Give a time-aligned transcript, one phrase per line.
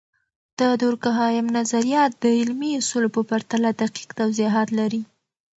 [0.59, 5.01] د دورکهايم نظریات د علمي اصولو په پرتله دقیق توضیحات لري.